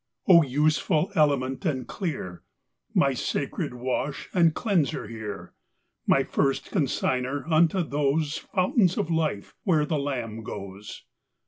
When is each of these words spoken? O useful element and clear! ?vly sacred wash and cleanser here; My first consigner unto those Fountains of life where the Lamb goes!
O 0.27 0.41
useful 0.41 1.11
element 1.13 1.63
and 1.63 1.87
clear! 1.87 2.41
?vly 2.95 3.13
sacred 3.13 3.75
wash 3.75 4.29
and 4.33 4.55
cleanser 4.55 5.05
here; 5.07 5.53
My 6.07 6.23
first 6.23 6.71
consigner 6.71 7.43
unto 7.47 7.83
those 7.83 8.35
Fountains 8.39 8.97
of 8.97 9.11
life 9.11 9.53
where 9.61 9.85
the 9.85 9.99
Lamb 9.99 10.41
goes! 10.41 11.03